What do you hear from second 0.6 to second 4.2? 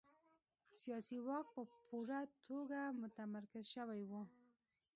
سیاسي واک په پوره توګه متمرکز شوی و.